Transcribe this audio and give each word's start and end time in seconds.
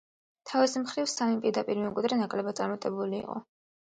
თავის 0.51 0.71
მხრივ, 0.83 1.03
მისი 1.07 1.19
სამი 1.19 1.35
პირდაპირი 1.43 1.83
მემკვიდრე 1.83 2.19
ნაკლებად 2.21 2.59
წარმატებული 2.61 3.17
იყო. 3.21 3.37